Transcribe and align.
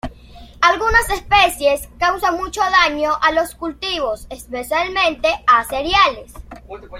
Algunas 0.61 1.07
especies 1.11 1.87
causan 1.99 2.35
mucho 2.35 2.59
daño 2.59 3.11
a 3.21 3.31
los 3.33 3.53
cultivos, 3.53 4.25
especialmente 4.31 5.29
a 5.45 5.63
cereales. 5.65 6.33